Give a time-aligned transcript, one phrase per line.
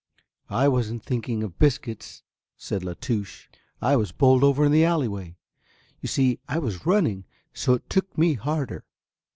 [0.49, 2.23] "I wasn't thinking of biscuits,"
[2.57, 3.47] said La Touche,
[3.83, 5.37] "I was bowled over in the alley way.
[6.01, 8.83] You see, I was running, so it took me harder.